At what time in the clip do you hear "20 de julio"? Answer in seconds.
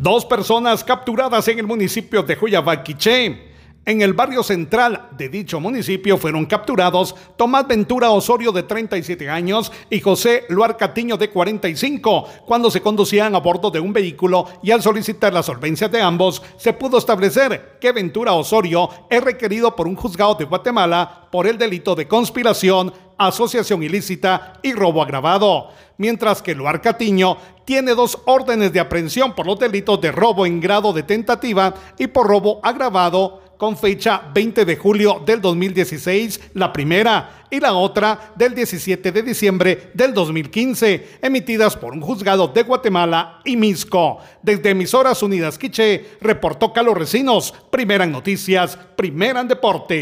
34.32-35.22